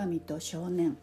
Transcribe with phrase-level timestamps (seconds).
[0.00, 0.96] 狼と少年。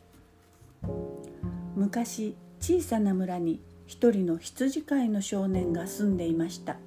[1.75, 6.77] 昔小さな村に一人の羊飼いの少年が住んでいました。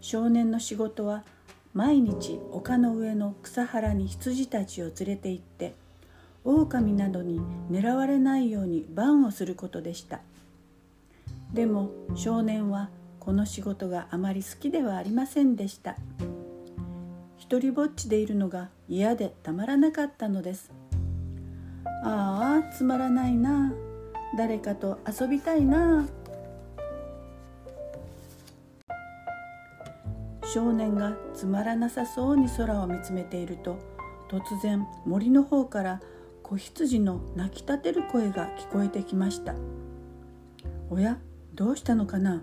[0.00, 1.22] 少年の仕事は
[1.72, 5.74] 毎日丘の上の草原に羊たちを連れて行って
[6.44, 7.40] 狼などに
[7.70, 10.20] 狙われないように番をすることでした。
[11.52, 12.90] でも少年は
[13.20, 15.96] この仕事があまり好きではありませんでした。
[17.52, 20.72] 一りぼっちでいるのが嫌でたまらなかったのです。
[22.02, 23.74] ああつまらないな。
[24.38, 26.06] 誰かと遊びたいな。
[30.44, 33.76] 少年がつまらなさそうに空を見つめていると
[34.30, 36.00] 突然森の方から
[36.42, 39.54] 子羊の泣きたてる声が聞こえてきました。
[40.88, 41.18] おや
[41.52, 42.42] どうしたのかな。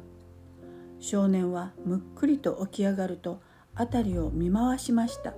[1.00, 3.42] 少年はむっくりと起き上がると
[3.76, 5.34] 辺りを見回しました。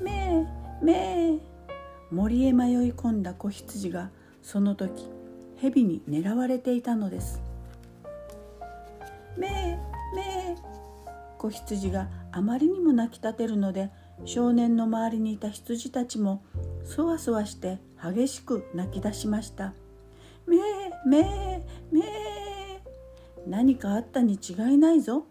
[0.00, 0.46] め
[0.82, 0.92] えめ
[1.34, 1.38] え
[2.10, 4.10] 森へ迷い込んだ子羊が
[4.42, 5.08] その時
[5.56, 7.40] 蛇に狙われていたのです。
[9.36, 9.50] めえ
[10.14, 10.56] めえ
[11.38, 13.90] 子羊があまりにも泣きたてるので
[14.24, 16.42] 少年の周りにいた羊たちも
[16.84, 19.72] そわそわして激しく泣き出しました。
[20.46, 20.60] めえ
[21.06, 22.82] めえめえ
[23.46, 25.26] 何かあったに違いないぞ。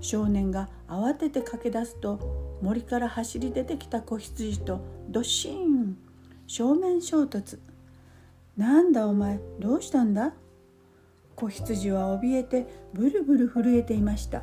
[0.00, 5.96] 少年が慌てて駆け出すと森から走り出てきた子羊とドシーン
[6.46, 7.58] 正面衝突。
[8.56, 10.32] なんだお前どうしたんだ？
[11.36, 14.42] 子羊は怯えてブルブル震えていました。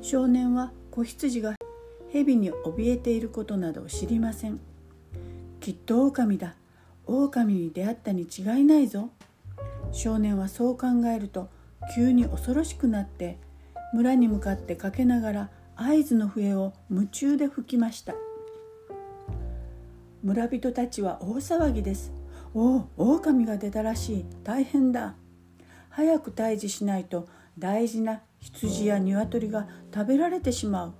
[0.00, 1.54] 少年は子羊が
[2.10, 4.60] 蛇に怯えていることなどを知りません。
[5.60, 6.54] きっと狼だ。
[7.04, 9.10] 狼に出会ったに違いないぞ。
[9.92, 11.48] 少年はそう考えると
[11.94, 13.38] 急に恐ろしくなって
[13.92, 18.14] 村に向かってかけながら合図の笛を夢中で吹きました。
[20.22, 22.12] 村人たちは大騒ぎです。
[22.54, 24.26] おお狼が出たらしい。
[24.42, 25.14] 大変だ。
[25.90, 30.94] 早く退治しないと大事な羊や鶏が食べられてしまう。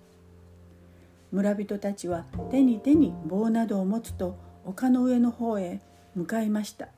[1.32, 5.80] 村人たちは手に手に棒などを持つと丘の上の方へ
[6.14, 6.88] 向かいました。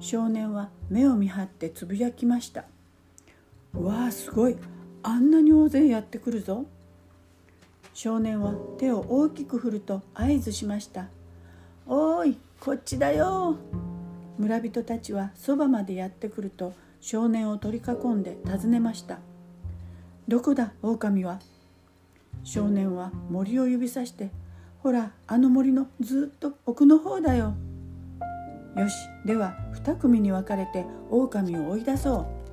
[0.00, 2.64] 少年は目を見張ってつぶやきました
[3.72, 4.56] 「わあすごい。
[5.06, 6.64] あんなに大勢やってくるぞ」
[7.92, 11.08] 少年は手を大きく振ると合図しました
[11.86, 13.56] 「おーいこっちだよ」
[14.38, 19.18] 村人たちはそばまでやってくると少年を取り囲んで尋ねました
[20.26, 21.38] 「どこだ狼は?」
[22.42, 24.30] 少年は森を指さして
[24.82, 27.54] 「ほらあの森のずっと奥の方だよ」
[28.76, 28.94] よし
[29.26, 32.43] では2組に分かれて狼を追い出そう。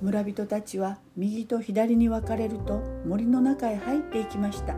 [0.00, 4.76] 村人たちは右と左に分かれると森の中へ入っていきました。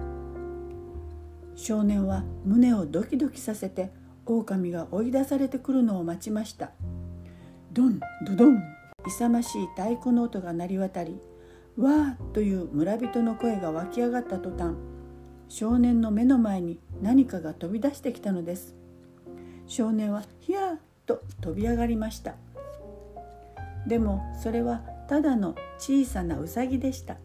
[1.54, 3.90] 少年は胸をドキドキさせて
[4.26, 6.70] 狼が追い出されてくるのを待ちました。
[7.72, 8.62] ドンドドン。
[9.06, 11.18] 勇ましい太鼓の音が鳴り渡り
[11.78, 14.74] わーという村人の声が湧き上がった途端
[15.48, 18.74] 少年の目の前に何かが飛び出してきたのです。
[19.66, 22.34] 少年は「ひやー!」と飛び上がりました。
[23.86, 27.16] でもそれはただの小さなウサギでした。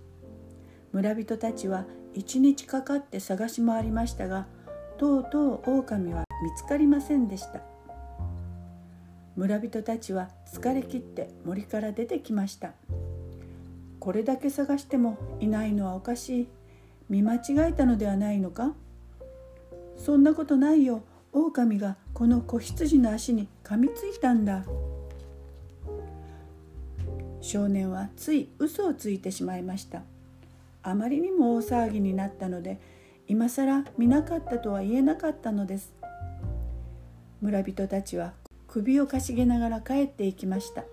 [0.93, 4.47] 村人たちは一日かかって探し回りましたが
[4.97, 7.61] とうとう狼は見つかりませんでした。
[9.35, 12.73] 村人たちは疲れ切って森から出てきました。
[13.99, 16.47] これだけ探してもいないのはおかしい。
[17.09, 18.73] 見間違えたのではないのか？
[19.97, 21.03] そんなことないよ。
[21.31, 24.63] 狼がこの子羊の足に噛みついたんだ。
[27.43, 30.03] 少年はつい嘘をついてしまいました。
[30.81, 32.79] あまりにも大騒ぎになったので
[33.27, 35.93] 今更見なかったとは言えなかったのです。
[37.41, 38.31] 村人たちは
[38.69, 40.85] 首をかしげながら帰っていきました。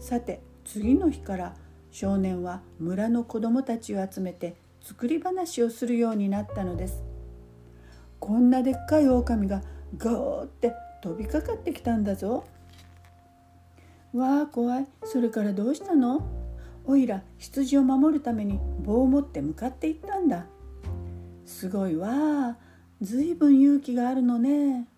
[0.00, 1.54] さて次の日から
[1.92, 7.00] 少年は村の子供たちを集めて作り話をするようになったのです。
[8.18, 9.62] こんなでっかい狼が
[9.96, 12.44] ガーって飛びかかってきたんだぞ。
[14.14, 16.26] わあ怖いそれからどうしたの？
[16.84, 20.46] おいら羊を守るために棒を持って向かっていったんだ。
[21.44, 22.56] すごいわあ
[23.00, 24.88] ずいぶん勇気があるのね。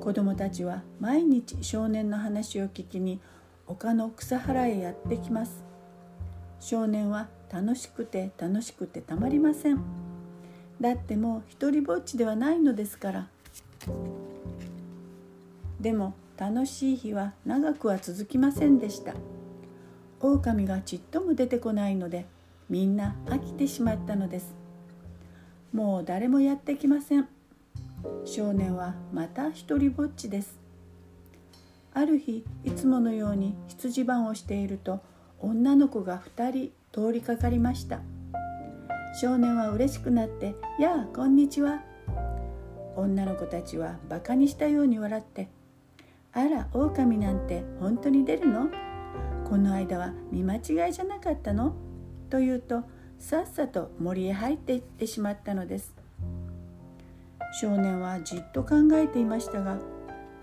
[0.00, 3.20] 子供たちは毎日少年の話を聞きに
[3.66, 5.64] 丘の草原へやってきます。
[6.60, 9.80] 少年は楽しくて楽しくてたまりません。
[10.80, 13.28] だってもう一りぼっちではないのですから
[15.80, 19.14] でも楽しい日は長くは続きませんでした。
[20.20, 22.26] 狼がちっとも出てこないので
[22.68, 24.54] みんな飽きてしまったのです。
[25.72, 27.28] もう誰もやってきません。
[28.24, 30.56] 少年はまた一人ぼっちです。
[31.92, 35.00] ある日いつものように羊番をしていると
[35.40, 38.00] 女の子が2人通りかかりました。
[39.20, 41.82] 少年は嬉しくなって「やあこんにちは」
[42.94, 45.48] 女の子たちはバカにしたように笑って
[46.32, 48.68] 「あら狼なんて本当に出るの？
[49.48, 51.74] この間は見間違いじゃなかったの?」
[52.30, 52.82] と言うと
[53.18, 55.94] さっさと森へ入っていってしまったのです。
[57.60, 59.78] 少年はじっと考えていましたが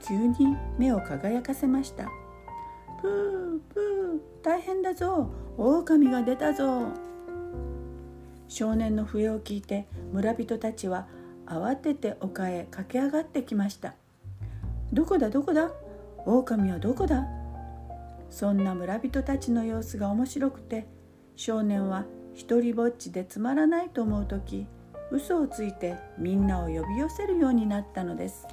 [0.01, 2.09] 急に目を輝かせました
[3.01, 5.29] 「プープー大変だぞ。
[5.57, 6.87] 狼が出たぞ」
[8.49, 11.07] 少年の笛を聞いて村人たちは
[11.45, 13.93] 慌てて丘へ駆け上がってきました
[14.93, 15.29] 「どこだ？
[15.29, 15.71] どこだ？
[16.25, 17.25] 狼はどこだ?」
[18.29, 20.87] そんな村人たちの様子が面白くて
[21.35, 24.67] 少年は一りぼっちでつまらないと思う時
[25.11, 28.47] 嘘をついてみんなを呼び寄せるようになったのです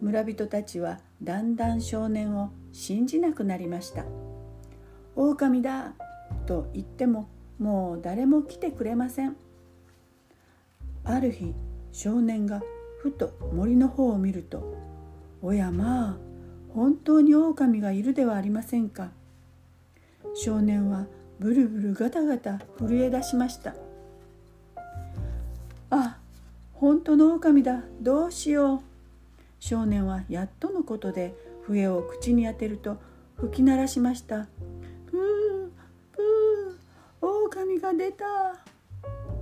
[0.00, 4.04] 村人たちはだんだん少年を信じなくなりました
[5.16, 5.94] 「狼だ!」
[6.46, 7.28] と言っても
[7.58, 9.36] もう誰も来てくれません
[11.04, 11.54] ある日
[11.90, 12.62] 少年が
[13.04, 14.78] ふと森の方を見ると
[15.42, 16.16] 「おやまあ
[16.72, 19.10] 本当に狼がいるではありませんか」
[20.34, 21.04] 少年は
[21.38, 23.74] ブルブルガタガタ震え出しました。
[25.90, 26.16] あ
[26.72, 27.82] 本当の狼だ。
[28.00, 28.80] どうしよう。
[29.60, 31.34] 少年はやっとのことで
[31.66, 32.96] 笛を口に当てると
[33.36, 34.46] 吹き鳴らしました。
[35.06, 35.70] プー
[36.10, 38.24] プー狼が出た。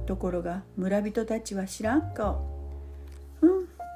[0.06, 2.51] ところが村人たちは知らん顔。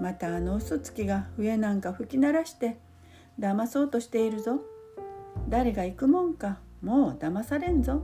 [0.01, 2.79] またあの嘘つきが笛なんか吹き鳴らして
[3.39, 4.61] 騙そうとしているぞ。
[5.49, 6.59] 誰が行くもんか。
[6.83, 8.03] もう騙されんぞ。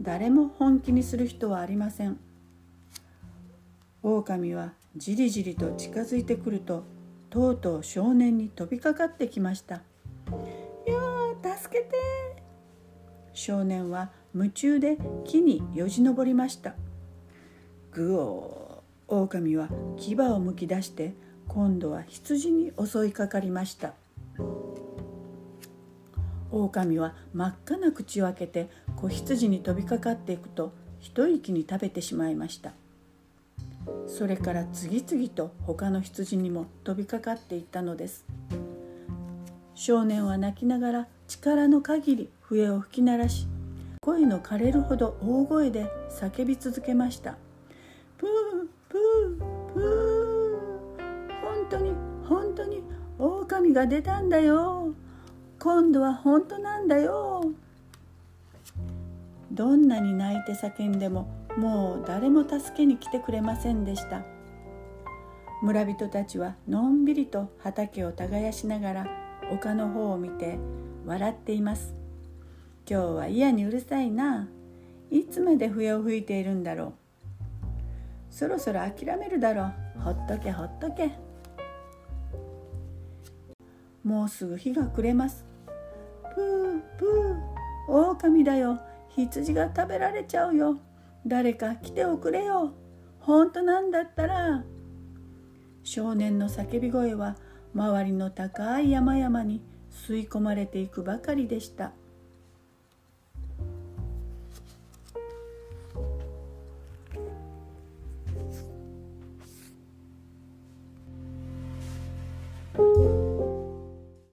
[0.00, 2.18] 誰も本気にする人はありません。
[4.02, 6.84] 狼はじりじりと近づいてくると
[7.30, 9.76] とうとう少年に飛びかかってきました
[10.86, 11.96] 「よー助けて!」
[13.32, 16.74] 少年は夢中で木によじ登りました。
[17.92, 18.71] ぐおー
[19.08, 21.14] 狼は牙をむき出して
[21.48, 23.94] 今度は羊に襲いかかりました。
[26.50, 32.72] 狼は真っ赤な口を開けて子羊に飛びかかっていくと一息に食べてしまいました。
[34.06, 38.24] それから次々と他の羊にも飛びかかっていったのです。
[39.74, 43.48] 少年は泣きながら力の限り笛を吹き鳴らし
[44.00, 47.36] 声の枯れるほど大声で叫び続けました
[48.18, 51.40] 「プープープー。
[51.40, 51.94] 本当に
[52.28, 52.82] 本当に
[53.18, 54.92] 狼が出たんだよ。
[55.58, 57.42] 今度は本当なんだよ。
[59.50, 64.22] どんなに泣いて叫んでももう誰も助けに来てくれませんでした。
[65.62, 69.06] 村人たちはのんびりと畑を耕しながら
[69.50, 70.58] 丘の方を見て
[71.06, 71.94] 笑っています。
[72.86, 74.48] 今日は嫌にうるさいな。
[75.10, 77.01] いつまで笛を吹いているんだろう。
[78.32, 80.00] そろそろ諦めるだろう。
[80.00, 81.12] ほっとけほっとけ。
[84.02, 85.44] もうすぐ日が暮れます。
[86.34, 87.92] プープー。
[87.92, 88.80] 狼だよ。
[89.10, 90.80] 羊が食べられちゃうよ。
[91.26, 92.72] 誰か来ておくれよ。
[93.20, 94.64] 本当なんだったら。
[95.84, 97.36] 少年の叫び声は
[97.74, 101.92] 周りの高い山々に吸い込まれていくばかりでした。